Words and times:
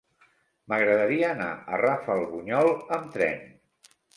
M'agradaria 0.71 1.27
anar 1.35 1.51
a 1.75 1.81
Rafelbunyol 1.83 2.73
amb 2.99 3.17
tren. 3.19 3.41